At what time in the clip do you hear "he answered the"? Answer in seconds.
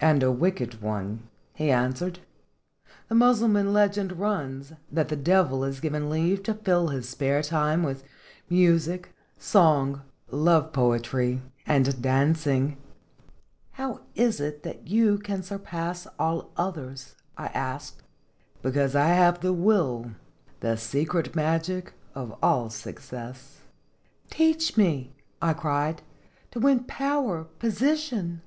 1.52-3.14